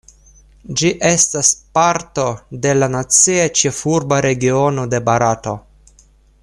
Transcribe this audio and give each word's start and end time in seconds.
Ĝi 0.81 0.89
estas 1.09 1.51
parto 1.79 2.25
de 2.65 2.73
la 2.79 2.89
Nacia 2.95 3.47
Ĉefurba 3.61 4.23
Regiono 4.27 4.91
de 4.95 5.05
Barato. 5.11 5.59